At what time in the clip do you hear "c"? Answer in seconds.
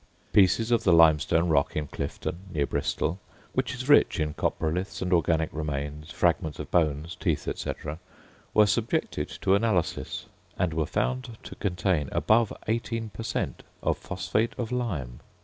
7.55-7.71